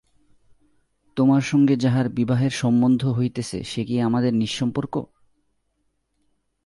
[1.17, 4.93] তোমার সঙ্গে যাহার বিবাহের সম্বন্ধ হইতেছে সে কি আমাদের নিঃসম্পর্ক?